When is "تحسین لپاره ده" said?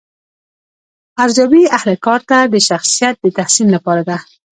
3.37-4.17